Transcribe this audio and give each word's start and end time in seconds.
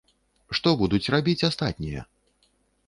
Што 0.59 0.69
будуць 0.81 1.11
рабіць 1.17 1.45
астатнія? 1.51 2.01